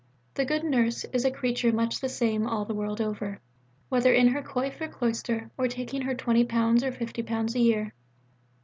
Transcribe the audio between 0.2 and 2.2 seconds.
The good nurse is a creature much the